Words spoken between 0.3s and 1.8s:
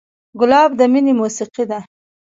ګلاب د مینې موسیقي ده.